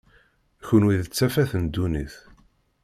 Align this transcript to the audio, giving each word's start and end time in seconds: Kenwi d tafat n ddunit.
Kenwi 0.65 0.95
d 1.05 1.07
tafat 1.17 1.51
n 1.61 1.63
ddunit. 1.67 2.15